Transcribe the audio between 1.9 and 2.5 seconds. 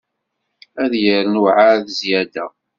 zyada.